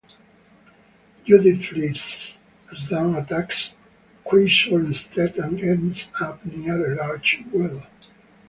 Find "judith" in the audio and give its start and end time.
1.25-1.63